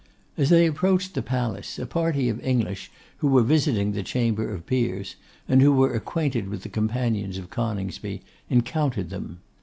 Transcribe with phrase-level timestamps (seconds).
[0.35, 4.65] As they approached the Palace a party of English who were visiting the Chamber of
[4.65, 5.15] Peers,
[5.47, 9.41] and who were acquainted with the companions of Coningsby, encountered them.